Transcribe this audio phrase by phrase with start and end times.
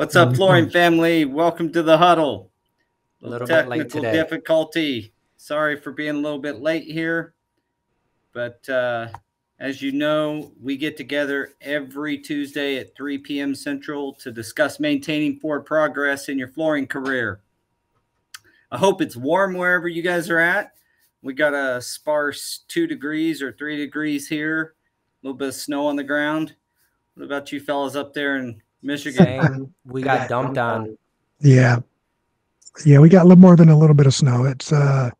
[0.00, 1.26] What's up, flooring family?
[1.26, 2.50] Welcome to the huddle.
[3.22, 5.12] A little bit late technical difficulty.
[5.36, 7.34] Sorry for being a little bit late here,
[8.32, 9.08] but uh,
[9.58, 13.54] as you know, we get together every Tuesday at 3 p.m.
[13.54, 17.42] Central to discuss maintaining forward progress in your flooring career.
[18.72, 20.72] I hope it's warm wherever you guys are at.
[21.20, 24.76] We got a sparse two degrees or three degrees here,
[25.22, 26.54] a little bit of snow on the ground.
[27.16, 29.24] What about you fellas up there in Michigan?
[29.24, 29.74] Same.
[29.84, 30.96] We got dumped on.
[31.40, 31.80] Yeah.
[32.84, 34.44] Yeah, we got a little more than a little bit of snow.
[34.44, 35.10] It's uh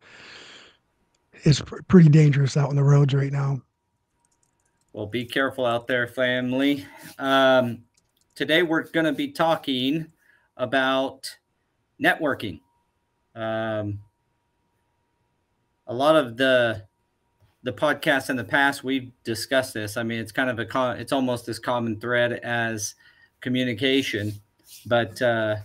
[1.43, 3.61] it's pr- pretty dangerous out on the roads right now.
[4.93, 6.85] Well, be careful out there, family.
[7.17, 7.83] Um,
[8.35, 10.07] today, we're going to be talking
[10.57, 11.37] about
[12.01, 12.59] networking.
[13.33, 13.99] Um,
[15.87, 16.83] a lot of the
[17.63, 19.95] the podcasts in the past, we've discussed this.
[19.95, 22.95] I mean, it's kind of a co- it's almost as common thread as
[23.41, 24.33] communication,
[24.85, 25.55] but uh,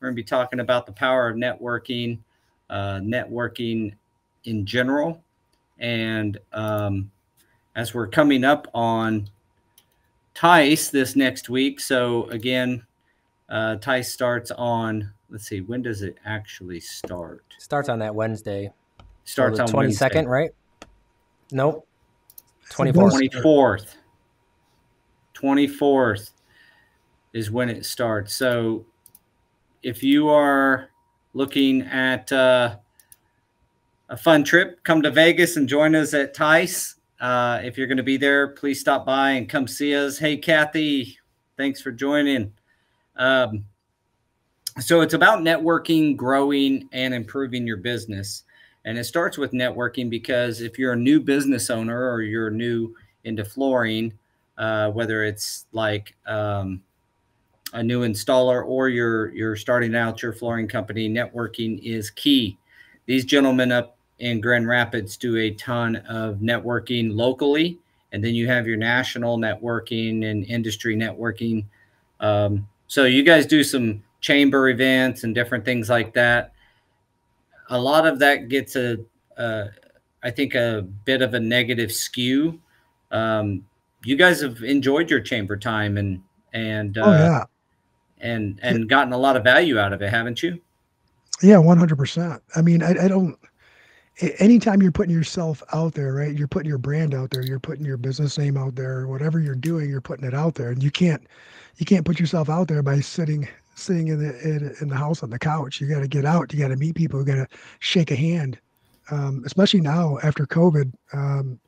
[0.00, 2.18] we're going to be talking about the power of networking,
[2.70, 3.94] uh, networking
[4.44, 5.22] in general,
[5.78, 7.10] and um,
[7.76, 9.28] as we're coming up on
[10.34, 11.80] TISE this next week.
[11.80, 12.84] So again,
[13.48, 15.12] uh, TISE starts on.
[15.30, 17.44] Let's see, when does it actually start?
[17.58, 18.72] Starts on that Wednesday.
[19.24, 20.52] Starts the on twenty second, right?
[21.52, 21.86] Nope.
[22.70, 23.12] Twenty fourth.
[23.12, 23.96] Twenty fourth.
[25.34, 26.32] Twenty fourth
[27.32, 28.34] is when it starts.
[28.34, 28.84] So
[29.82, 30.90] if you are
[31.34, 32.76] looking at uh,
[34.08, 36.96] a fun trip, come to Vegas and join us at TISE.
[37.20, 40.18] Uh, if you're going to be there, please stop by and come see us.
[40.18, 41.18] Hey, Kathy,
[41.56, 42.52] thanks for joining.
[43.16, 43.64] Um,
[44.80, 48.44] so it's about networking, growing, and improving your business.
[48.84, 52.94] And it starts with networking because if you're a new business owner or you're new
[53.24, 54.12] into flooring,
[54.56, 56.82] uh, whether it's like um,
[57.72, 62.58] a new installer or you're you're starting out your flooring company, networking is key.
[63.06, 67.78] These gentlemen up in Grand Rapids do a ton of networking locally,
[68.12, 71.64] and then you have your national networking and industry networking.
[72.20, 76.52] Um, so you guys do some chamber events and different things like that.
[77.70, 78.98] A lot of that gets a,
[79.36, 79.66] uh,
[80.22, 82.60] I think, a bit of a negative skew.
[83.10, 83.64] Um,
[84.04, 87.44] you guys have enjoyed your chamber time and and uh, oh yeah.
[88.20, 90.60] And and gotten a lot of value out of it, haven't you?
[91.42, 92.40] Yeah, 100%.
[92.56, 93.38] I mean, I, I don't
[94.38, 96.36] anytime you're putting yourself out there, right?
[96.36, 99.54] You're putting your brand out there, you're putting your business name out there, whatever you're
[99.54, 100.70] doing, you're putting it out there.
[100.70, 101.22] And you can't
[101.76, 105.22] you can't put yourself out there by sitting sitting in the in, in the house
[105.22, 105.80] on the couch.
[105.80, 108.16] You got to get out, you got to meet people, you got to shake a
[108.16, 108.58] hand.
[109.10, 111.58] Um, especially now after COVID, um,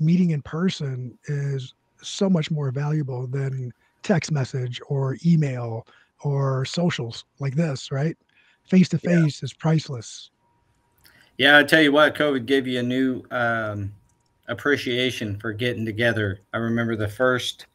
[0.00, 3.72] meeting in person is so much more valuable than
[4.02, 5.86] text message or email
[6.22, 8.16] or socials like this, right?
[8.64, 10.30] Face to face is priceless.
[11.38, 13.92] Yeah, I tell you what, COVID gave you a new um,
[14.48, 16.40] appreciation for getting together.
[16.52, 17.66] I remember the first,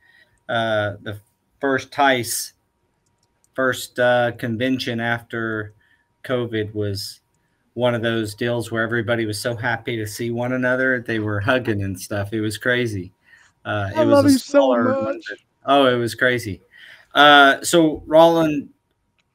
[0.50, 1.17] uh, the
[1.61, 2.53] first TISE,
[3.53, 5.73] first uh, convention after
[6.25, 7.22] COVID was
[7.75, 11.00] one of those deals where everybody was so happy to see one another.
[11.00, 12.34] They were hugging and stuff.
[12.34, 13.13] It was crazy.
[13.66, 15.25] Uh, it I was love a you so much.
[15.66, 16.62] Oh, it was crazy.
[17.13, 18.69] Uh, so Roland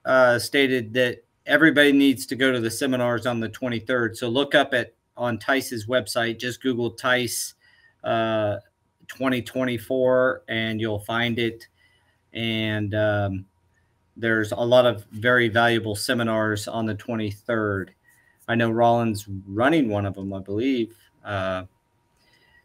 [0.04, 4.16] uh, stated that everybody needs to go to the seminars on the 23rd.
[4.16, 6.38] So look up at on TISE's website.
[6.38, 7.54] Just Google TISE
[8.04, 8.56] uh,
[9.08, 11.66] 2024, and you'll find it.
[12.32, 13.46] And um,
[14.16, 17.88] there's a lot of very valuable seminars on the 23rd.
[18.48, 20.94] I know Roland's running one of them, I believe.
[21.24, 21.64] Uh,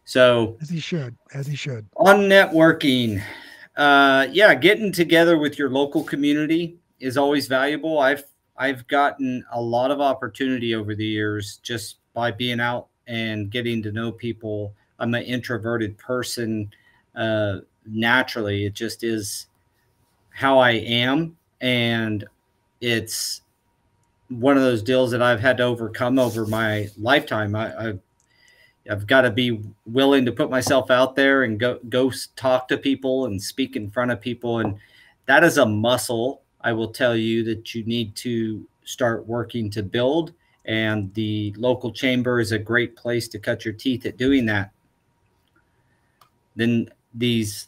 [0.06, 1.86] so As he should, as he should.
[1.98, 3.22] on networking
[3.76, 8.00] uh yeah getting together with your local community is always valuable.
[8.00, 8.24] I've
[8.58, 13.82] i've gotten a lot of opportunity over the years just by being out and getting
[13.84, 14.74] to know people.
[15.00, 16.72] I'm an introverted person
[17.16, 18.66] uh naturally.
[18.66, 19.48] It just is
[20.30, 22.26] how i am and
[22.82, 23.42] it's
[24.30, 27.56] one of those deals that i've had to overcome over my lifetime.
[27.56, 27.94] I, I
[28.90, 32.78] I've got to be willing to put myself out there and go go talk to
[32.78, 34.78] people and speak in front of people and
[35.26, 39.84] that is a muscle I will tell you that you need to start working to
[39.84, 40.34] build
[40.66, 44.72] and the local chamber is a great place to cut your teeth at doing that.
[46.56, 47.68] Then these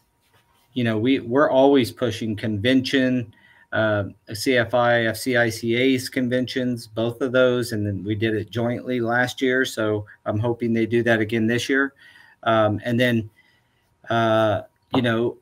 [0.74, 3.34] you know we we're always pushing convention
[3.72, 9.66] uh, CFI, FCICA's conventions, both of those, and then we did it jointly last year.
[9.66, 11.94] So I'm hoping they do that again this year.
[12.44, 13.30] Um, and then,
[14.10, 14.62] uh,
[14.94, 15.38] you know,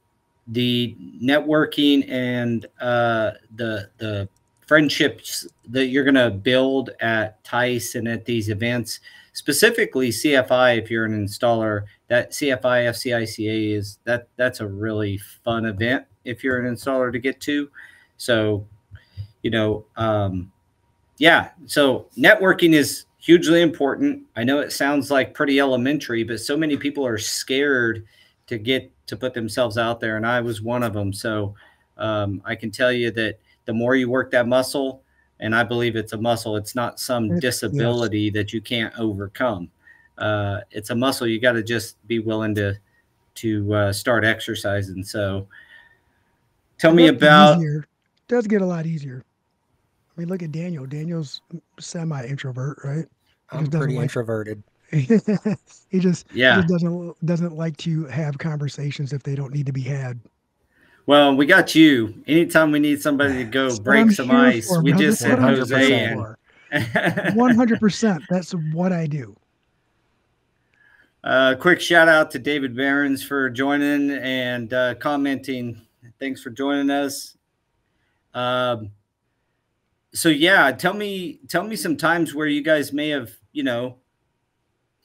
[0.47, 4.27] the networking and uh, the the
[4.65, 9.01] friendships that you're going to build at TISE and at these events,
[9.33, 15.65] specifically CFI, if you're an installer, that CFI FCICA is that that's a really fun
[15.65, 17.69] event if you're an installer to get to.
[18.23, 18.65] So,
[19.41, 20.51] you know, um,
[21.17, 21.49] yeah.
[21.65, 24.23] So networking is hugely important.
[24.37, 28.05] I know it sounds like pretty elementary, but so many people are scared
[28.47, 31.11] to get to put themselves out there, and I was one of them.
[31.11, 31.53] So
[31.97, 35.01] um, I can tell you that the more you work that muscle,
[35.41, 38.33] and I believe it's a muscle, it's not some disability yes.
[38.35, 39.69] that you can't overcome.
[40.17, 42.77] Uh, it's a muscle you got to just be willing to
[43.35, 45.03] to uh, start exercising.
[45.03, 45.45] So
[46.77, 47.57] tell me about.
[47.57, 47.85] Easier.
[48.27, 49.23] Does get a lot easier.
[50.15, 50.85] I mean, look at Daniel.
[50.85, 51.41] Daniel's
[51.79, 53.05] semi introvert, right?
[53.51, 54.63] He I'm pretty like, introverted.
[54.91, 59.65] he just yeah he just doesn't doesn't like to have conversations if they don't need
[59.65, 60.19] to be had.
[61.05, 62.13] Well, we got you.
[62.27, 66.17] Anytime we need somebody to go break some ice, for, we just send Jose in.
[67.35, 68.23] One hundred percent.
[68.29, 69.35] That's what I do.
[71.23, 75.81] Uh, quick shout out to David Barons for joining and uh, commenting.
[76.19, 77.37] Thanks for joining us.
[78.33, 78.91] Um,
[80.13, 83.97] so yeah, tell me tell me some times where you guys may have you know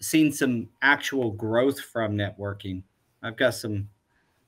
[0.01, 2.83] seen some actual growth from networking.
[3.23, 3.89] I've got some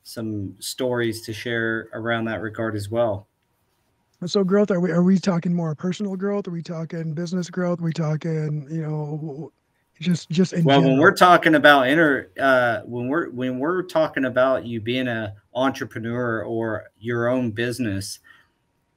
[0.02, 3.26] some stories to share around that regard as well.
[4.26, 6.46] So growth, are we are we talking more personal growth?
[6.46, 7.80] Are we talking business growth?
[7.80, 9.52] Are we talking, you know,
[9.98, 10.92] just just well, general?
[10.92, 15.34] when we're talking about inner, uh, when we're when we're talking about you being a
[15.54, 18.18] entrepreneur or your own business,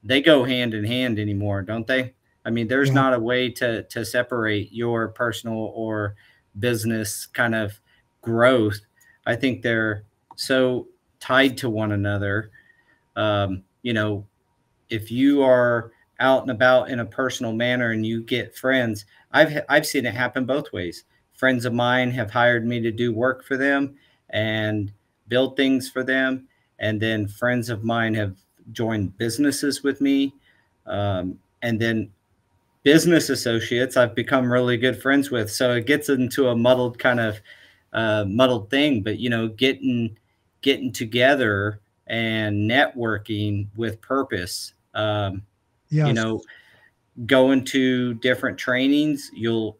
[0.04, 2.14] they go hand in hand anymore, don't they?
[2.46, 2.96] I mean, there's yeah.
[2.96, 6.16] not a way to to separate your personal or
[6.60, 7.80] business kind of
[8.22, 8.80] growth.
[9.26, 10.06] I think they're
[10.36, 10.88] so
[11.20, 12.52] tied to one another.
[13.16, 14.28] Um, you know,
[14.90, 19.64] if you are out and about in a personal manner and you get friends, I've
[19.70, 21.06] I've seen it happen both ways.
[21.34, 23.96] Friends of mine have hired me to do work for them
[24.30, 24.92] and
[25.28, 26.48] build things for them,
[26.80, 28.36] and then friends of mine have
[28.72, 30.34] joined businesses with me,
[30.86, 32.10] um, and then
[32.84, 35.50] business associates I've become really good friends with.
[35.52, 37.40] So it gets into a muddled kind of
[37.94, 40.18] uh, muddled thing, but you know, getting
[40.62, 44.74] getting together and networking with purpose.
[44.94, 45.44] Um,
[45.90, 46.08] yes.
[46.08, 46.42] You know,
[47.26, 49.78] going to different trainings, you'll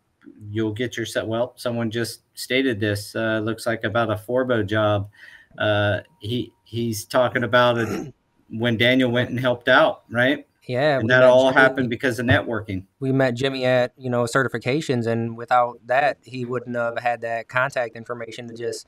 [0.50, 1.28] you'll get yourself.
[1.28, 3.16] Well, someone just stated this.
[3.16, 5.10] Uh, looks like about a Forbo job.
[5.58, 8.14] Uh, he he's talking about it
[8.54, 10.48] when Daniel went and helped out, right?
[10.68, 12.86] Yeah, and that all Jimmy, happened because of networking.
[13.00, 17.50] We met Jimmy at you know certifications, and without that, he wouldn't have had that
[17.50, 18.88] contact information to just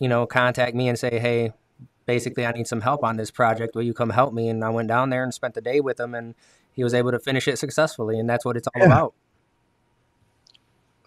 [0.00, 1.52] you know, contact me and say, hey,
[2.06, 3.76] basically, I need some help on this project.
[3.76, 4.48] Will you come help me?
[4.48, 6.34] And I went down there and spent the day with him, and
[6.72, 8.18] he was able to finish it successfully.
[8.18, 8.86] And that's what it's all yeah.
[8.86, 9.14] about.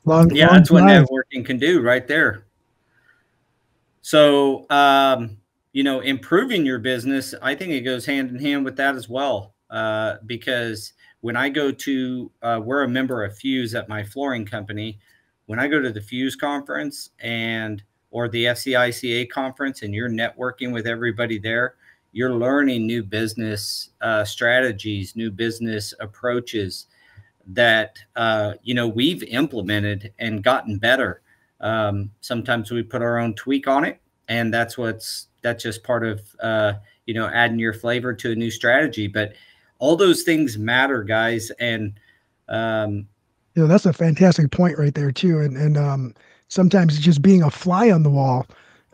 [0.06, 2.46] Long, yeah, long that's what networking can do right there.
[4.02, 5.38] So, um,
[5.74, 9.10] you know, improving your business, I think it goes hand in hand with that as
[9.10, 9.56] well.
[9.70, 14.46] Uh, because when I go to, uh, we're a member of Fuse at my flooring
[14.46, 15.00] company.
[15.48, 20.72] When I go to the Fuse conference and or the FCICA conference and you're networking
[20.72, 21.76] with everybody there,
[22.12, 26.86] you're learning new business uh, strategies, new business approaches
[27.48, 31.22] that uh, you know we've implemented and gotten better.
[31.60, 36.06] Um, sometimes we put our own tweak on it, and that's what's that's just part
[36.06, 36.74] of uh,
[37.06, 39.08] you know adding your flavor to a new strategy.
[39.08, 39.34] But
[39.80, 41.94] all those things matter, guys, and
[42.50, 43.08] um,
[43.56, 45.40] you know that's a fantastic point right there too.
[45.40, 46.14] And and um,
[46.48, 48.48] sometimes just being a fly on the wall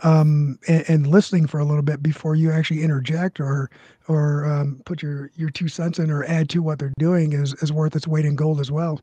[0.04, 3.70] um, and, and, listening for a little bit before you actually interject or
[4.08, 7.54] or um, put your your two cents in or add to what they're doing is
[7.56, 9.00] is worth its weight in gold as well.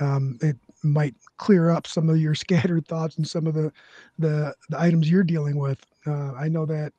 [0.00, 3.72] Um, it might clear up some of your scattered thoughts and some of the
[4.18, 5.84] the, the items you're dealing with.
[6.06, 6.92] Uh, I know that.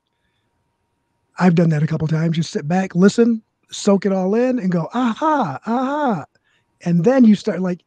[1.39, 2.35] I've done that a couple times.
[2.35, 3.41] Just sit back, listen,
[3.71, 6.25] soak it all in, and go aha, aha,
[6.81, 7.83] and then you start like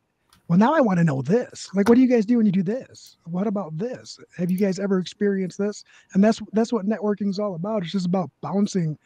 [0.49, 1.69] well now i want to know this.
[1.75, 3.17] Like what do you guys do when you do this?
[3.25, 4.19] What about this?
[4.37, 5.85] Have you guys ever experienced this?
[6.13, 7.83] And that's that's what networking is all about.
[7.83, 8.99] It's just about bouncing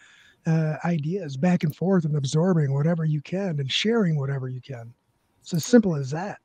[0.47, 4.93] uh, ideas back and forth and absorbing whatever you can and sharing whatever you can.
[5.43, 6.39] It's as simple as that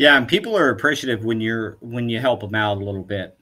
[0.00, 3.38] yeah and people are appreciative when you're when you help them out a little bit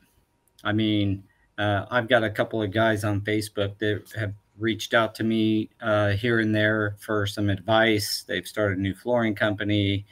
[0.64, 1.22] i mean
[1.58, 5.70] uh, i've got a couple of guys on facebook that have reached out to me
[5.80, 8.24] uh, here and there for some advice.
[8.26, 10.04] They've started a new flooring company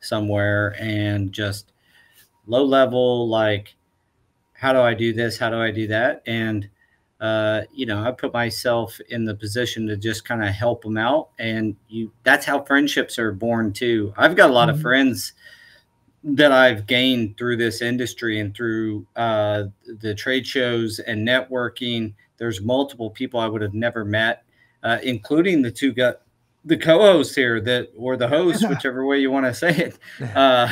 [0.00, 1.72] somewhere and just
[2.46, 3.74] low level, like,
[4.52, 5.38] how do I do this?
[5.38, 6.22] How do I do that?
[6.26, 6.68] And
[7.20, 10.96] uh, you know, I put myself in the position to just kind of help them
[10.96, 11.28] out.
[11.38, 14.14] And you, that's how friendships are born too.
[14.16, 14.76] I've got a lot mm-hmm.
[14.76, 15.34] of friends
[16.22, 19.64] that I've gained through this industry and through uh,
[20.00, 22.14] the trade shows and networking.
[22.36, 24.44] There's multiple people I would have never met,
[24.82, 26.22] uh, including the two got
[26.66, 29.98] the co-hosts here that or the host, whichever way you want to say it.
[30.36, 30.68] Uh,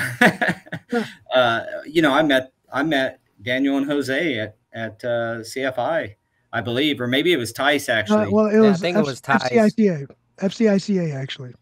[1.34, 6.14] uh, you know, I met I met Daniel and Jose at at uh, CFI
[6.52, 8.26] I believe, or maybe it was TISE uh, actually.
[8.26, 8.66] Uh, well, it was.
[8.66, 9.40] Yeah, I think F- it was TISE.
[9.50, 10.06] FCICA,
[10.38, 11.54] FCICA actually.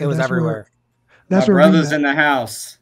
[0.00, 0.52] It was everywhere.
[0.52, 0.70] Where,
[1.28, 2.78] that's My where brothers in the house.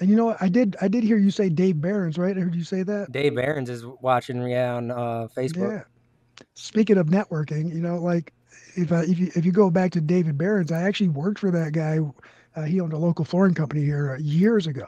[0.00, 0.36] And you know what?
[0.40, 0.76] I did.
[0.80, 2.36] I did hear you say Dave Barons, right?
[2.36, 3.12] I heard you say that.
[3.12, 5.78] Dave Barons is watching me on uh, Facebook.
[5.78, 6.44] Yeah.
[6.54, 8.34] Speaking of networking, you know, like
[8.74, 11.50] if I, if you if you go back to David Barons, I actually worked for
[11.50, 12.00] that guy.
[12.54, 14.86] Uh, he owned a local flooring company here uh, years ago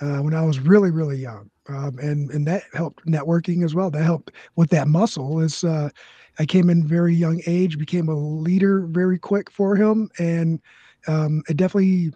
[0.00, 3.90] uh, when I was really really young um, and and that helped networking as well.
[3.90, 5.40] That helped with that muscle.
[5.40, 5.88] Is uh,
[6.38, 10.60] I came in very young age, became a leader very quick for him, and
[11.06, 12.12] um, it definitely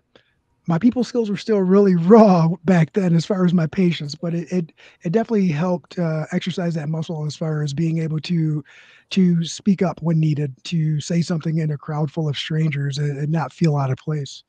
[0.69, 4.35] my people skills were still really raw back then as far as my patience, but
[4.35, 4.73] it it,
[5.03, 8.63] it definitely helped uh, exercise that muscle as far as being able to
[9.11, 13.19] to speak up when needed, to say something in a crowd full of strangers and,
[13.19, 14.45] and not feel out of place.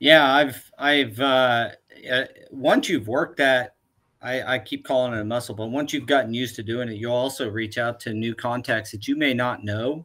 [0.00, 1.70] Yeah, I've I've uh,
[2.10, 3.76] uh, once you've worked that,
[4.20, 6.96] I, I keep calling it a muscle, but once you've gotten used to doing it,
[6.96, 10.04] you'll also reach out to new contacts that you may not know,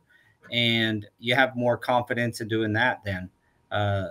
[0.52, 3.00] and you have more confidence in doing that.
[3.04, 3.32] Then
[3.72, 4.10] uh,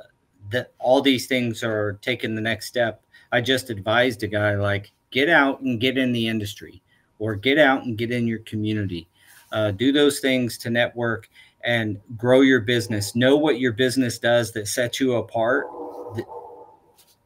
[0.51, 3.03] that all these things are taking the next step.
[3.33, 6.83] I just advised a guy like get out and get in the industry,
[7.19, 9.09] or get out and get in your community.
[9.53, 11.29] Uh, do those things to network
[11.65, 13.17] and grow your business.
[13.17, 15.67] Know what your business does that sets you apart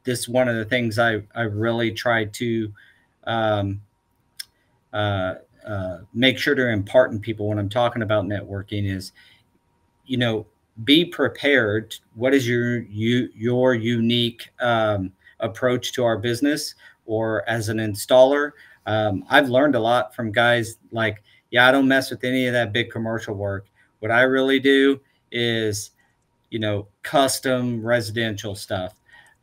[0.04, 2.72] this one of the things I, I really try to
[3.24, 3.80] um,
[4.92, 5.34] uh,
[5.66, 9.12] uh, make sure to impart in people when I'm talking about networking is,
[10.06, 10.46] you know,
[10.84, 11.94] be prepared.
[12.14, 16.74] What is your you your unique um, approach to our business
[17.06, 18.52] or as an installer?
[18.86, 22.52] Um, I've learned a lot from guys like, yeah, I don't mess with any of
[22.52, 23.66] that big commercial work.
[24.00, 25.90] What I really do is,
[26.50, 28.94] you know, custom residential stuff.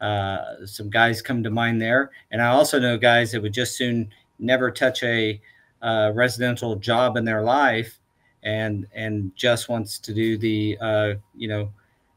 [0.01, 3.77] Uh, some guys come to mind there, and I also know guys that would just
[3.77, 5.41] soon never touch a
[5.81, 7.99] uh, residential job in their life,
[8.47, 11.69] and and just wants to do the uh, you know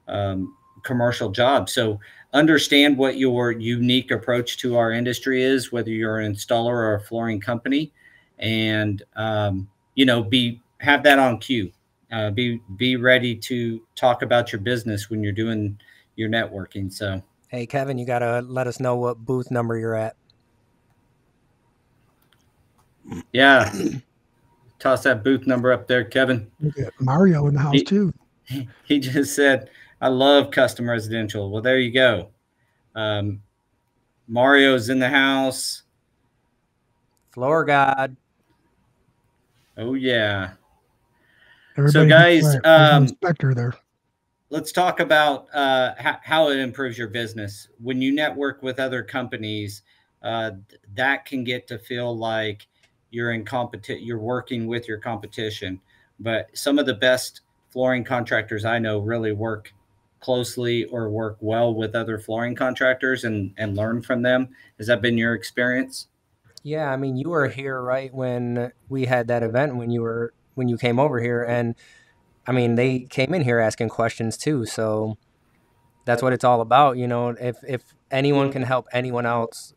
[0.06, 1.68] um, commercial job.
[1.68, 1.98] So
[2.32, 7.00] understand what your unique approach to our industry is, whether you're an installer or a
[7.00, 7.92] flooring company,
[8.38, 11.72] and um, you know be have that on cue.
[12.12, 15.76] Uh, be be ready to talk about your business when you're doing
[16.14, 16.92] your networking.
[16.92, 17.22] So.
[17.48, 20.14] Hey, Kevin, you got to let us know what booth number you're at.
[23.32, 23.72] Yeah.
[24.80, 26.50] Toss that booth number up there, Kevin.
[26.98, 28.12] Mario in the house, he, too.
[28.84, 29.70] He just said,
[30.00, 31.50] I love custom residential.
[31.50, 32.30] Well, there you go.
[32.96, 33.42] Um,
[34.26, 35.82] Mario's in the house.
[37.30, 38.16] Floor God.
[39.76, 40.54] Oh, yeah.
[41.76, 43.74] Everybody so, guys, um, inspector there
[44.50, 49.02] let's talk about uh, how, how, it improves your business when you network with other
[49.02, 49.82] companies
[50.22, 50.50] uh,
[50.94, 52.66] that can get to feel like
[53.10, 55.80] you're in competition you're working with your competition
[56.18, 57.40] but some of the best
[57.70, 59.72] flooring contractors i know really work
[60.20, 64.48] closely or work well with other flooring contractors and and learn from them
[64.78, 66.08] has that been your experience
[66.62, 70.32] yeah i mean you were here right when we had that event when you were
[70.54, 71.74] when you came over here and
[72.46, 74.66] I mean, they came in here asking questions too.
[74.66, 75.18] So
[76.04, 76.96] that's what it's all about.
[76.96, 78.52] You know, if if anyone mm-hmm.
[78.52, 79.74] can help anyone else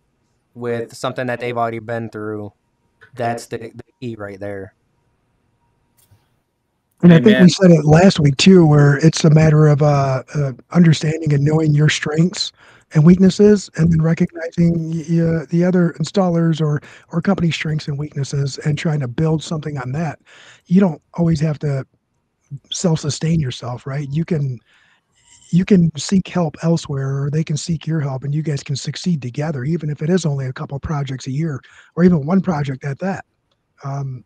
[0.55, 2.53] with something that they've already been through,
[3.15, 4.73] that's the, the key right there.
[7.01, 10.23] And I think we said it last week too, where it's a matter of uh,
[10.35, 12.53] uh, understanding and knowing your strengths
[12.93, 18.57] and weaknesses, and then recognizing uh, the other installers or or company strengths and weaknesses,
[18.59, 20.19] and trying to build something on that.
[20.67, 21.85] You don't always have to
[22.71, 24.59] self-sustain yourself right you can
[25.53, 28.75] you can seek help elsewhere or they can seek your help and you guys can
[28.75, 31.61] succeed together even if it is only a couple projects a year
[31.95, 33.23] or even one project at that.
[33.83, 34.23] Um,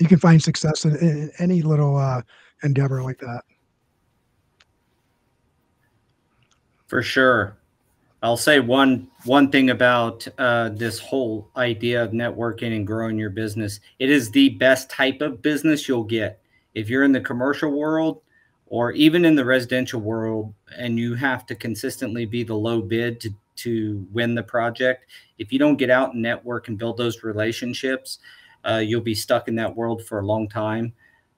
[0.00, 2.22] you can find success in, in any little uh,
[2.62, 3.42] endeavor like that.
[6.86, 7.58] For sure.
[8.22, 13.28] I'll say one one thing about uh, this whole idea of networking and growing your
[13.28, 13.80] business.
[13.98, 16.40] It is the best type of business you'll get.
[16.74, 18.22] If you're in the commercial world
[18.66, 23.20] or even in the residential world and you have to consistently be the low bid
[23.20, 25.06] to, to win the project.
[25.38, 28.18] If you don't get out and network and build those relationships,
[28.64, 30.92] uh, you'll be stuck in that world for a long time.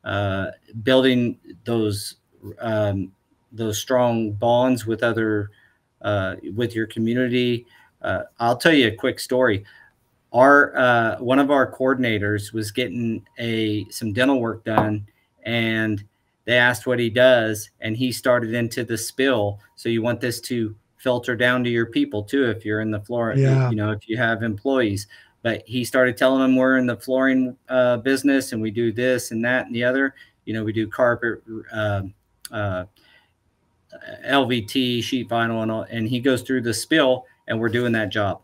[0.05, 0.47] Uh,
[0.83, 2.17] building those
[2.61, 3.13] um,
[3.53, 5.51] those strong bonds with other
[6.03, 7.67] uh, with your community.
[8.01, 9.65] Uh, I'll tell you a quick story.
[10.33, 15.07] Our uh, one of our coordinators was getting a some dental work done,
[15.43, 16.05] and
[16.49, 19.61] they asked what he does, and he started into the spill.
[19.77, 23.01] So you want this to filter down to your people too, if you're in the
[23.01, 23.69] floor, yeah.
[23.69, 25.09] you know, if you have employees.
[25.43, 29.31] But he started telling them we're in the flooring uh, business and we do this
[29.31, 30.15] and that and the other.
[30.47, 32.05] You know, we do carpet, uh,
[32.51, 32.85] uh,
[34.27, 35.83] LVT, sheet vinyl, and all.
[35.83, 38.41] And he goes through the spill, and we're doing that job.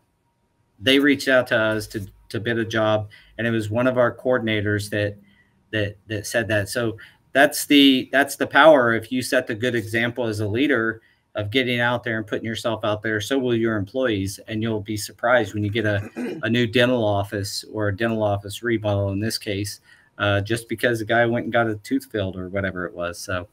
[0.79, 3.09] They reached out to us to to bid a job,
[3.39, 5.17] and it was one of our coordinators that
[5.71, 6.69] that that said that.
[6.69, 6.97] So
[7.35, 8.93] that's the that's the power.
[8.93, 11.01] If you set the good example as a leader
[11.35, 14.79] of getting out there and putting yourself out there, so will your employees, and you'll
[14.79, 16.09] be surprised when you get a,
[16.43, 19.81] a new dental office or a dental office remodel in this case,
[20.17, 23.19] uh, just because the guy went and got a tooth filled or whatever it was.
[23.19, 23.49] So,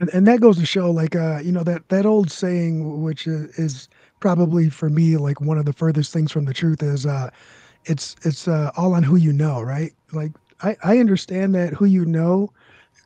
[0.00, 3.26] and, and that goes to show, like, uh, you know, that that old saying, which
[3.26, 3.88] is, is
[4.20, 7.28] probably for me like one of the furthest things from the truth, is uh,
[7.84, 9.92] it's it's uh, all on who you know, right?
[10.12, 10.32] Like,
[10.62, 12.50] I I understand that who you know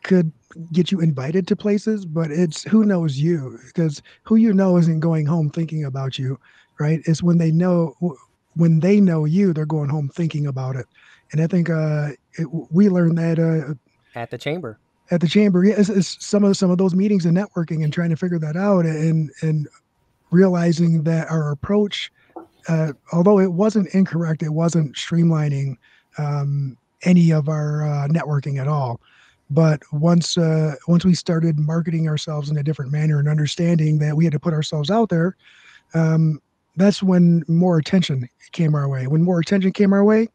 [0.02, 0.32] could
[0.72, 5.00] get you invited to places, but it's who knows you because who you know isn't
[5.00, 6.38] going home thinking about you,
[6.78, 7.00] right?
[7.06, 7.94] It's when they know
[8.54, 10.86] when they know you, they're going home thinking about it.
[11.32, 13.74] And I think uh, it, we learned that uh,
[14.18, 14.78] at the chamber.
[15.10, 17.92] At the chamber, yeah, it's, it's some of some of those meetings and networking and
[17.92, 19.68] trying to figure that out and and
[20.30, 22.10] realizing that our approach,
[22.68, 25.76] uh, although it wasn't incorrect, it wasn't streamlining
[26.18, 29.00] um, any of our uh, networking at all.
[29.52, 34.16] But once uh, once we started marketing ourselves in a different manner and understanding that
[34.16, 35.36] we had to put ourselves out there,
[35.94, 36.40] um,
[36.76, 39.06] that's when more attention came our way.
[39.06, 40.28] When more attention came our way,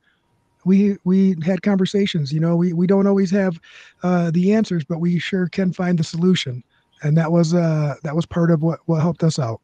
[0.65, 2.31] we we had conversations.
[2.31, 3.59] You know, we we don't always have
[4.03, 6.63] uh, the answers, but we sure can find the solution,
[7.01, 9.61] and that was uh, that was part of what what helped us out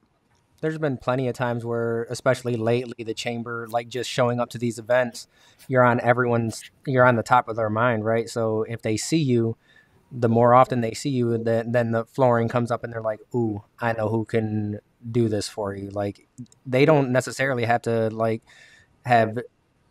[0.63, 4.57] there's been plenty of times where, especially lately, the chamber, like just showing up to
[4.57, 5.27] these events,
[5.67, 8.29] you're on everyone's, you're on the top of their mind, right?
[8.29, 9.57] So if they see you,
[10.09, 13.19] the more often they see you, then then the flooring comes up and they're like,
[13.35, 14.79] "Ooh, I know who can
[15.11, 16.27] do this for you." Like
[16.65, 18.41] they don't necessarily have to like
[19.05, 19.39] have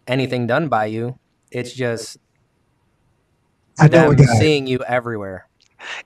[0.07, 1.19] anything done by you.
[1.51, 2.17] It's just
[3.79, 4.25] I know a guy.
[4.39, 5.49] seeing you everywhere.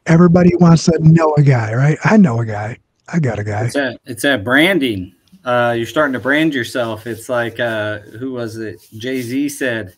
[0.06, 1.98] Everybody wants to know a guy, right?
[2.02, 2.78] I know a guy.
[3.08, 3.64] I got a guy.
[3.64, 5.14] It's that, it's that branding.
[5.44, 7.06] Uh, you're starting to brand yourself.
[7.06, 8.86] It's like uh, who was it?
[8.98, 9.94] Jay Z said,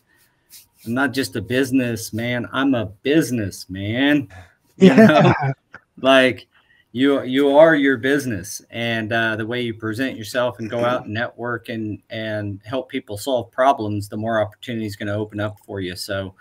[0.85, 2.47] "I'm not just a business man.
[2.51, 4.27] I'm a business man."
[4.81, 5.33] You yeah.
[5.43, 5.53] Know?
[6.01, 6.47] like
[6.93, 11.03] you you are your business, and uh, the way you present yourself and go out
[11.03, 15.57] and network and and help people solve problems, the more opportunities going to open up
[15.65, 15.97] for you.
[15.97, 16.33] So,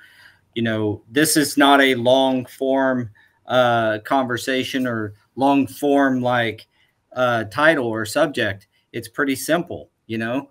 [0.54, 3.10] you know, this is not a long form
[3.46, 6.66] uh, conversation or long form like
[7.14, 8.66] uh, title or subject.
[8.92, 10.48] It's pretty simple, you know.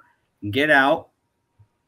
[0.50, 1.10] Get out,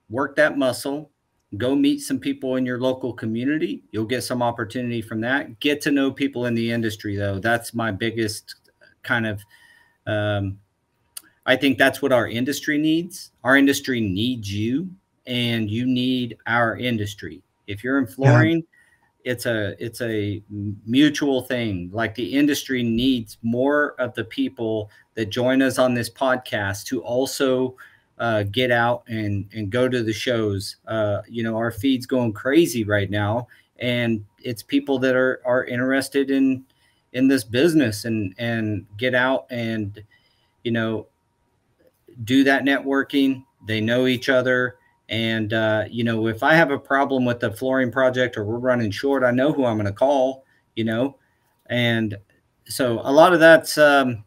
[0.09, 1.09] work that muscle,
[1.57, 3.83] go meet some people in your local community.
[3.91, 5.59] You'll get some opportunity from that.
[5.59, 7.39] Get to know people in the industry, though.
[7.39, 8.55] That's my biggest
[9.01, 9.41] kind of.
[10.05, 10.59] Um,
[11.45, 13.31] I think that's what our industry needs.
[13.43, 14.89] Our industry needs you,
[15.25, 17.41] and you need our industry.
[17.65, 18.78] If you're in flooring, yeah
[19.23, 20.41] it's a it's a
[20.85, 21.89] mutual thing.
[21.91, 27.01] Like the industry needs more of the people that join us on this podcast to
[27.01, 27.75] also
[28.17, 30.77] uh, get out and and go to the shows.
[30.87, 33.47] Uh, you know our feed's going crazy right now
[33.79, 36.63] and it's people that are are interested in
[37.13, 40.03] in this business and and get out and
[40.63, 41.07] you know
[42.23, 43.43] do that networking.
[43.65, 44.75] They know each other
[45.09, 48.59] and uh, you know, if I have a problem with the flooring project or we're
[48.59, 50.45] running short, I know who I'm going to call.
[50.75, 51.17] You know,
[51.67, 52.15] and
[52.65, 54.23] so a lot of that's um,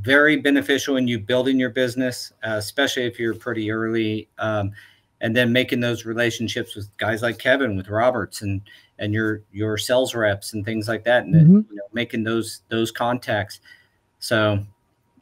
[0.00, 4.28] very beneficial in you building your business, uh, especially if you're pretty early.
[4.38, 4.72] Um,
[5.20, 8.60] and then making those relationships with guys like Kevin, with Roberts, and
[8.98, 11.70] and your your sales reps and things like that, and mm-hmm.
[11.70, 13.60] you know, making those those contacts.
[14.20, 14.64] So,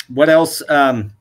[0.08, 0.62] what else?
[0.68, 1.15] Um,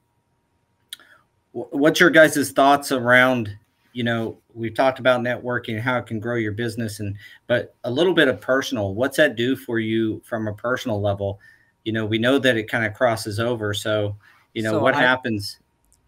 [1.55, 3.57] what's your guys' thoughts around
[3.93, 7.15] you know we've talked about networking how it can grow your business and
[7.47, 11.39] but a little bit of personal what's that do for you from a personal level?
[11.85, 14.17] You know we know that it kind of crosses over so
[14.53, 15.59] you know so what I, happens?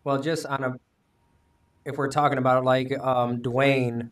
[0.04, 0.80] Well just on a
[1.86, 4.10] if we're talking about like um dwayne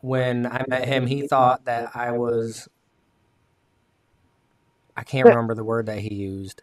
[0.00, 2.68] when i met him he thought that i was
[4.96, 6.62] i can't remember the word that he used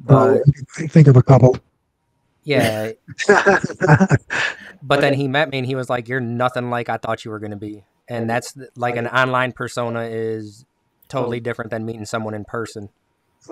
[0.00, 0.42] But
[0.78, 1.56] I think of a couple.
[2.44, 2.92] Yeah,
[4.82, 7.30] but then he met me and he was like, "You're nothing like I thought you
[7.30, 10.64] were going to be." And that's like an online persona is
[11.08, 12.88] totally different than meeting someone in person.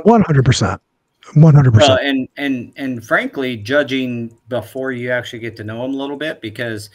[0.03, 0.81] One hundred percent.
[1.35, 2.09] One hundred Well, percent.
[2.09, 6.41] and and and frankly, judging before you actually get to know them a little bit,
[6.41, 6.91] because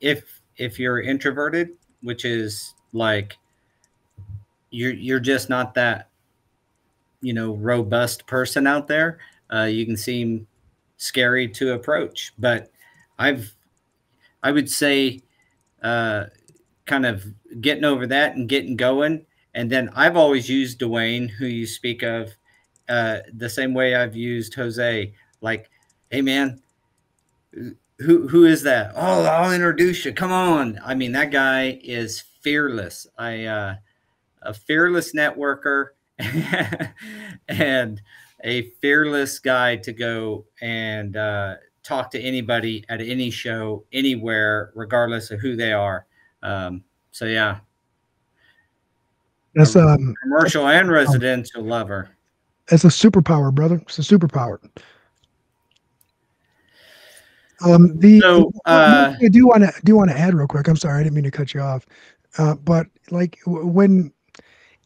[0.00, 1.70] if if you're introverted,
[2.02, 3.38] which is like
[4.70, 6.08] you're you're just not that
[7.20, 9.18] you know robust person out there,
[9.52, 10.46] uh, you can seem
[11.04, 12.32] scary to approach.
[12.38, 12.70] But
[13.18, 13.54] I've
[14.42, 15.22] I would say
[15.82, 16.26] uh,
[16.86, 17.24] kind of
[17.60, 19.26] getting over that and getting going.
[19.54, 22.34] And then I've always used Dwayne, who you speak of,
[22.88, 25.14] uh, the same way I've used Jose.
[25.40, 25.70] Like,
[26.10, 26.60] hey man,
[27.98, 28.92] who who is that?
[28.96, 30.12] Oh, I'll introduce you.
[30.12, 30.80] Come on.
[30.84, 33.06] I mean, that guy is fearless.
[33.16, 33.76] I uh,
[34.42, 35.88] a fearless networker
[37.48, 38.02] and
[38.44, 45.30] a fearless guy to go and uh, talk to anybody at any show, anywhere, regardless
[45.30, 46.06] of who they are.
[46.42, 47.58] Um, so yeah,
[49.54, 52.10] That's um, commercial and residential lover.
[52.68, 53.76] that's a superpower, brother.
[53.76, 54.58] It's a superpower.
[57.64, 60.68] Um, the So, uh, I do want to do want to add real quick.
[60.68, 61.86] I'm sorry, I didn't mean to cut you off.
[62.36, 64.12] Uh, but like w- when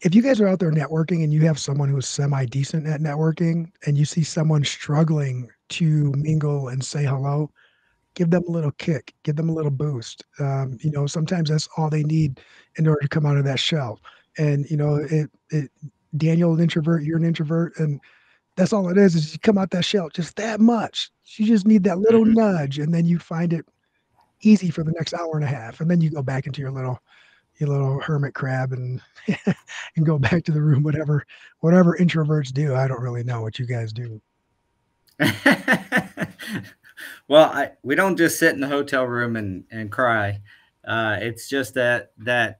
[0.01, 3.01] if you guys are out there networking and you have someone who's semi decent at
[3.01, 7.51] networking and you see someone struggling to mingle and say hello,
[8.15, 10.23] give them a little kick, give them a little boost.
[10.39, 12.39] Um, you know, sometimes that's all they need
[12.77, 13.99] in order to come out of that shell.
[14.37, 15.71] And you know, it it
[16.17, 17.99] Daniel an introvert, you're an introvert, and
[18.55, 19.15] that's all it is.
[19.15, 21.11] Is you come out that shell just that much.
[21.37, 22.35] You just need that little Mhm.
[22.35, 23.65] nudge, and then you find it
[24.41, 26.71] easy for the next hour and a half, and then you go back into your
[26.71, 26.99] little
[27.59, 29.01] your little hermit crab and
[29.95, 30.83] and go back to the room.
[30.83, 31.25] Whatever
[31.59, 34.21] whatever introverts do, I don't really know what you guys do.
[37.27, 40.39] well, I, we don't just sit in the hotel room and, and cry.
[40.85, 42.59] Uh, it's just that that,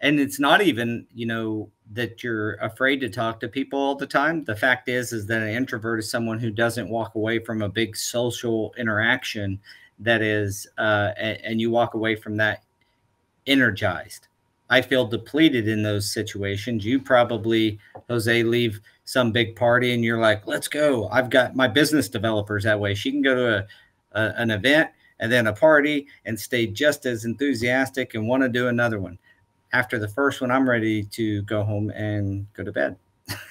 [0.00, 4.06] and it's not even you know that you're afraid to talk to people all the
[4.06, 4.44] time.
[4.44, 7.68] The fact is, is that an introvert is someone who doesn't walk away from a
[7.68, 9.60] big social interaction
[9.98, 12.62] that is, uh, and, and you walk away from that
[13.46, 14.28] energized.
[14.70, 16.84] I feel depleted in those situations.
[16.84, 21.08] You probably, Jose, leave some big party and you're like, let's go.
[21.08, 22.94] I've got my business developers that way.
[22.94, 23.66] She can go to a,
[24.12, 28.48] a an event and then a party and stay just as enthusiastic and want to
[28.48, 29.18] do another one.
[29.72, 32.96] After the first one, I'm ready to go home and go to bed.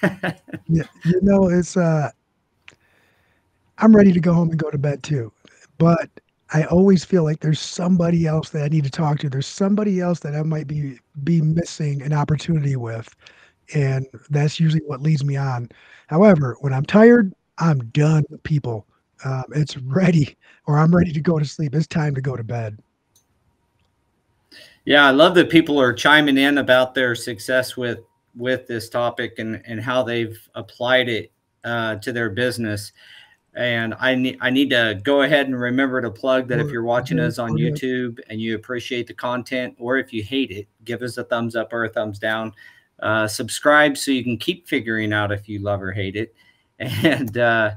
[0.71, 2.11] Yeah, you know, it's uh
[3.79, 5.31] I'm ready to go home and go to bed too.
[5.79, 6.09] But
[6.51, 9.29] I always feel like there's somebody else that I need to talk to.
[9.29, 13.15] There's somebody else that I might be be missing an opportunity with.
[13.75, 15.69] And that's usually what leads me on.
[16.07, 18.87] However, when I'm tired, I'm done with people.
[19.23, 21.75] Um, it's ready, or I'm ready to go to sleep.
[21.75, 22.79] It's time to go to bed.
[24.85, 27.99] Yeah, I love that people are chiming in about their success with
[28.35, 31.31] with this topic and and how they've applied it
[31.63, 32.91] uh, to their business.
[33.55, 36.83] And I need I need to go ahead and remember to plug that if you're
[36.83, 37.53] watching us on.
[37.53, 41.55] YouTube and you appreciate the content, or if you hate it, give us a thumbs
[41.55, 42.53] up or a thumbs down.
[42.99, 46.35] Uh, subscribe so you can keep figuring out if you love or hate it,
[46.79, 47.71] and uh,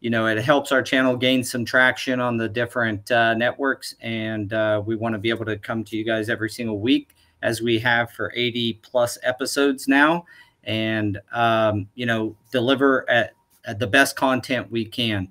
[0.00, 3.94] you know it helps our channel gain some traction on the different uh, networks.
[4.00, 7.14] And uh, we want to be able to come to you guys every single week
[7.42, 10.24] as we have for 80 plus episodes now,
[10.64, 13.34] and um, you know deliver at, at
[13.78, 15.28] the best content we can.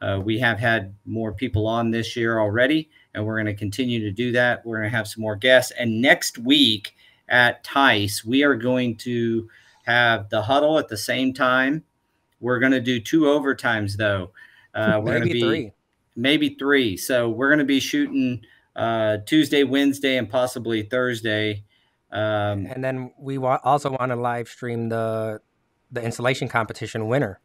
[0.00, 4.00] Uh, we have had more people on this year already, and we're going to continue
[4.00, 4.64] to do that.
[4.66, 6.94] We're going to have some more guests, and next week
[7.28, 9.48] at TISE, we are going to
[9.84, 11.84] have the huddle at the same time.
[12.40, 14.32] We're going to do two overtimes though.
[14.74, 15.72] Uh, we're going to Maybe be three.
[16.16, 16.96] maybe three.
[16.96, 18.42] So we're going to be shooting
[18.74, 21.64] uh, Tuesday, Wednesday, and possibly Thursday.
[22.10, 25.40] Um, And then we wa- also want to live stream the
[25.90, 27.38] the installation competition winner.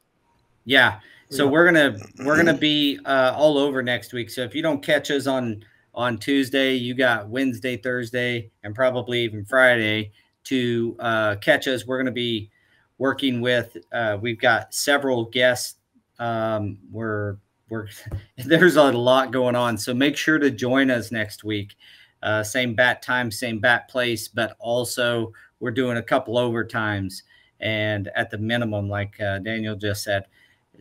[0.68, 1.00] Yeah.
[1.32, 1.52] So Yeah.
[1.52, 4.30] we're gonna we're gonna be uh, all over next week.
[4.30, 5.64] So if you don't catch us on
[5.96, 10.12] on Tuesday, you got Wednesday, Thursday, and probably even Friday
[10.46, 11.88] to uh, catch us.
[11.88, 12.50] We're gonna be
[12.98, 13.76] working with.
[13.92, 15.76] Uh, we've got several guests.
[16.20, 17.38] Um, we're
[17.70, 17.88] we're
[18.38, 19.78] there's a lot going on.
[19.78, 21.76] So make sure to join us next week.
[22.24, 27.22] Uh, same bat time, same bat place, but also we're doing a couple overtimes
[27.60, 30.26] and at the minimum, like uh, Daniel just said.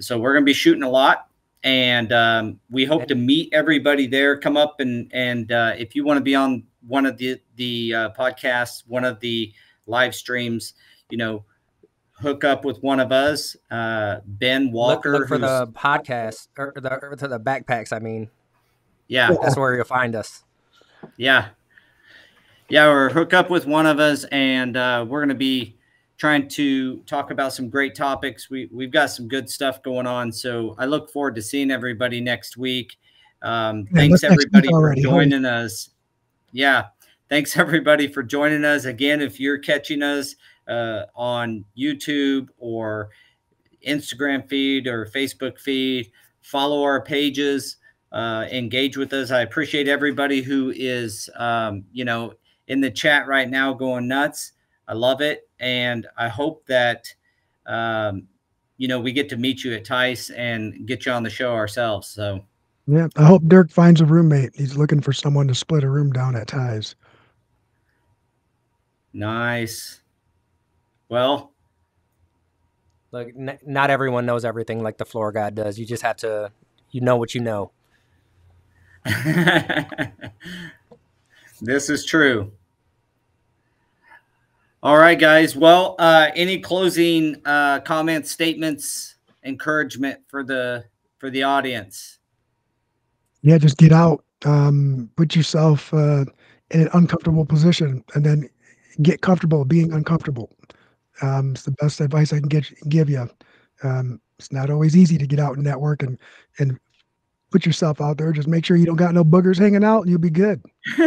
[0.00, 1.28] So we're going to be shooting a lot,
[1.62, 4.38] and um, we hope to meet everybody there.
[4.38, 7.94] Come up and and uh, if you want to be on one of the the
[7.94, 9.52] uh, podcasts, one of the
[9.86, 10.74] live streams,
[11.10, 11.44] you know,
[12.12, 15.12] hook up with one of us, uh, Ben Walker.
[15.12, 17.92] Look, look for the podcast or the or the backpacks.
[17.92, 18.30] I mean,
[19.08, 20.44] yeah, that's where you'll find us.
[21.16, 21.48] Yeah,
[22.68, 25.75] yeah, or hook up with one of us, and uh, we're going to be
[26.16, 28.48] trying to talk about some great topics.
[28.50, 32.20] We we've got some good stuff going on, so I look forward to seeing everybody
[32.20, 32.96] next week.
[33.42, 35.90] Um, yeah, thanks everybody for joining us.
[36.52, 36.86] Yeah,
[37.28, 39.20] thanks everybody for joining us again.
[39.20, 40.36] If you're catching us
[40.68, 43.10] uh, on YouTube or
[43.86, 47.76] Instagram feed or Facebook feed, follow our pages.
[48.12, 49.30] Uh, engage with us.
[49.30, 52.32] I appreciate everybody who is, um, you know,
[52.68, 54.52] in the chat right now going nuts.
[54.88, 55.48] I love it.
[55.58, 57.12] And I hope that,
[57.66, 58.28] um,
[58.76, 61.52] you know, we get to meet you at TISE and get you on the show
[61.52, 62.08] ourselves.
[62.08, 62.44] So,
[62.86, 64.54] yeah, I hope Dirk finds a roommate.
[64.54, 66.94] He's looking for someone to split a room down at TISE.
[69.12, 70.02] Nice.
[71.08, 71.52] Well,
[73.12, 75.78] look, n- not everyone knows everything like the floor god does.
[75.78, 76.52] You just have to,
[76.90, 77.70] you know what you know.
[81.62, 82.52] this is true.
[84.86, 85.56] All right, guys.
[85.56, 90.84] Well, uh, any closing uh, comments, statements, encouragement for the
[91.18, 92.20] for the audience?
[93.42, 94.24] Yeah, just get out.
[94.44, 96.26] Um, put yourself uh,
[96.70, 98.48] in an uncomfortable position, and then
[99.02, 100.52] get comfortable being uncomfortable.
[101.20, 103.28] Um, it's the best advice I can get give you.
[103.82, 106.16] Um, it's not always easy to get out and network and
[106.60, 106.78] and
[107.50, 108.30] put yourself out there.
[108.30, 110.62] Just make sure you don't got no boogers hanging out, and you'll be good.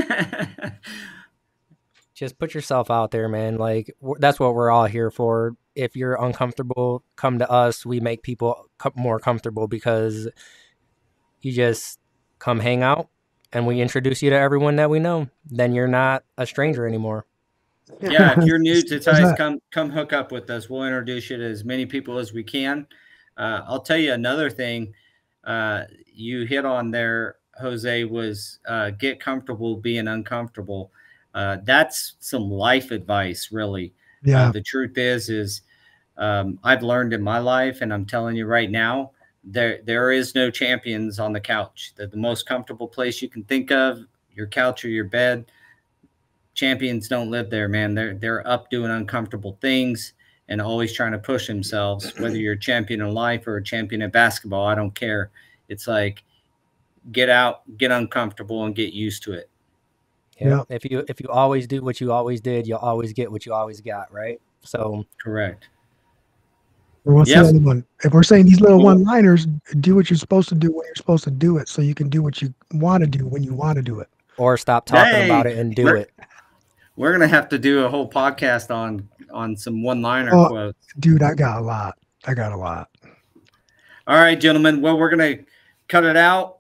[2.19, 3.57] just put yourself out there, man.
[3.57, 5.55] Like that's what we're all here for.
[5.73, 7.85] If you're uncomfortable, come to us.
[7.85, 10.27] We make people more comfortable because
[11.39, 11.97] you just
[12.37, 13.07] come hang out
[13.53, 15.29] and we introduce you to everyone that we know.
[15.45, 17.25] Then you're not a stranger anymore.
[18.01, 20.69] Yeah, if you're new to TISE, come come hook up with us.
[20.69, 22.85] We'll introduce you to as many people as we can.
[23.35, 24.93] Uh, I'll tell you another thing.
[25.43, 30.91] Uh, you hit on there, Jose, was uh, get comfortable being uncomfortable
[31.33, 33.93] uh, that's some life advice, really.
[34.27, 34.47] Uh, yeah.
[34.47, 35.61] Uh, the truth is, is
[36.17, 39.11] um, I've learned in my life, and I'm telling you right now,
[39.43, 41.93] there there is no champions on the couch.
[41.95, 43.99] The, the most comfortable place you can think of,
[44.33, 45.51] your couch or your bed.
[46.53, 47.93] Champions don't live there, man.
[47.93, 50.13] They're they're up doing uncomfortable things
[50.49, 52.17] and always trying to push themselves.
[52.19, 55.29] Whether you're a champion in life or a champion in basketball, I don't care.
[55.69, 56.23] It's like
[57.11, 59.49] get out, get uncomfortable, and get used to it.
[60.39, 60.63] Yeah.
[60.69, 63.53] If you if you always do what you always did, you'll always get what you
[63.53, 64.39] always got, right?
[64.61, 65.69] So correct.
[67.03, 67.43] What's yep.
[67.43, 67.85] the other one?
[68.03, 69.47] If we're saying these little one liners,
[69.79, 72.09] do what you're supposed to do when you're supposed to do it, so you can
[72.09, 74.09] do what you want to do when you want to do it.
[74.37, 76.11] Or stop talking hey, about it and do we're, it.
[76.95, 80.49] We're gonna have to do a whole podcast on on some one liner oh, uh,
[80.49, 80.87] quotes.
[80.99, 81.97] Dude, I got a lot.
[82.25, 82.89] I got a lot.
[84.07, 84.81] All right, gentlemen.
[84.81, 85.39] Well, we're gonna
[85.87, 86.58] cut it out.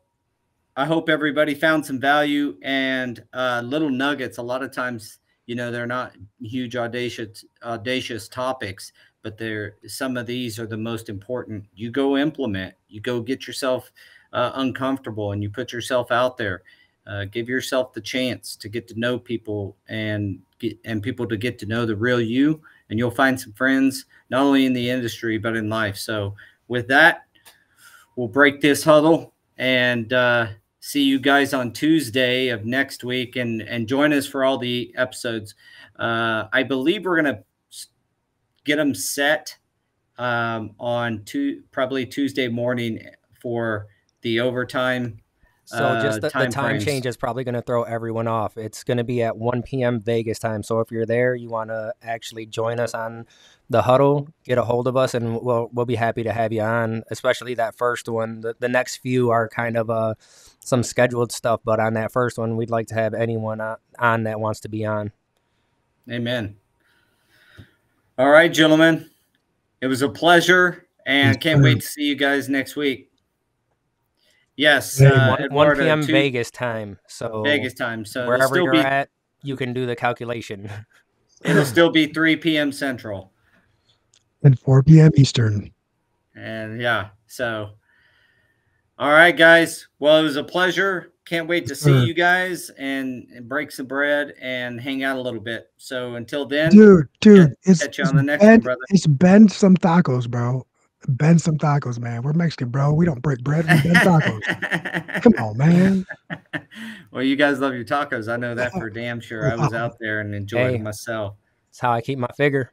[0.79, 4.37] I hope everybody found some value and uh, little nuggets.
[4.37, 10.15] A lot of times, you know, they're not huge audacious audacious topics, but they're some
[10.15, 11.65] of these are the most important.
[11.75, 12.75] You go implement.
[12.87, 13.91] You go get yourself
[14.31, 16.61] uh, uncomfortable, and you put yourself out there.
[17.05, 21.35] Uh, give yourself the chance to get to know people and get and people to
[21.35, 24.89] get to know the real you, and you'll find some friends not only in the
[24.89, 25.97] industry but in life.
[25.97, 26.35] So,
[26.69, 27.25] with that,
[28.15, 30.13] we'll break this huddle and.
[30.13, 30.47] Uh,
[30.79, 34.93] see you guys on Tuesday of next week and and join us for all the
[34.95, 35.55] episodes.
[35.97, 37.43] Uh, I believe we're gonna
[38.63, 39.57] get them set
[40.17, 42.99] um, on two probably Tuesday morning
[43.41, 43.87] for
[44.21, 45.19] the overtime.
[45.65, 48.57] So uh, just the, time, the time change is probably going to throw everyone off.
[48.57, 49.99] It's going to be at 1 p.m.
[49.99, 50.63] Vegas time.
[50.63, 53.27] So if you're there, you want to actually join us on
[53.69, 56.61] the huddle, get a hold of us, and we'll we'll be happy to have you
[56.61, 57.03] on.
[57.11, 58.41] Especially that first one.
[58.41, 60.15] The, the next few are kind of uh,
[60.59, 63.61] some scheduled stuff, but on that first one, we'd like to have anyone
[63.99, 65.11] on that wants to be on.
[66.09, 66.57] Amen.
[68.17, 69.09] All right, gentlemen,
[69.81, 73.11] it was a pleasure, and can't wait to see you guys next week.
[74.57, 76.03] Yes, uh, 1, 1 p.m.
[76.03, 76.99] Two, Vegas time.
[77.07, 78.03] So Vegas time.
[78.03, 79.09] So wherever you're be, at,
[79.41, 80.69] you can do the calculation.
[81.45, 82.73] It'll still be 3 p.m.
[82.73, 83.31] Central
[84.43, 85.11] and 4 p.m.
[85.15, 85.71] Eastern.
[86.35, 87.71] And yeah, so
[88.99, 89.87] all right, guys.
[89.99, 91.13] Well, it was a pleasure.
[91.25, 95.21] Can't wait to see you guys and, and break some bread and hang out a
[95.21, 95.71] little bit.
[95.77, 98.81] So until then, dude, dude, it's, catch you on the next bend, one, brother.
[98.89, 100.65] It's bend some tacos, bro.
[101.07, 102.23] Bend some tacos, man.
[102.23, 102.91] We're Mexican, bro.
[102.91, 103.65] We don't break bread.
[103.65, 105.21] We bend tacos.
[105.23, 106.05] Come on, man.
[107.11, 108.31] Well, you guys love your tacos.
[108.31, 109.51] I know that for damn sure.
[109.51, 111.35] I was out there and enjoying hey, myself.
[111.69, 112.71] That's how I keep my figure.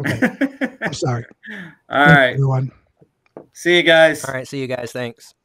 [0.00, 0.76] Okay.
[0.82, 1.24] I'm sorry.
[1.88, 2.32] All Thanks, right.
[2.34, 2.72] everyone.
[3.52, 4.24] See you guys.
[4.24, 4.46] All right.
[4.46, 4.92] See you guys.
[4.92, 5.35] Thanks.